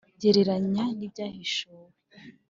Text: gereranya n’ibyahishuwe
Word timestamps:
gereranya 0.21 0.83
n’ibyahishuwe 0.97 1.89